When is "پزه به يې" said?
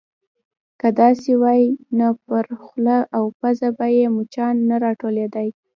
3.39-4.05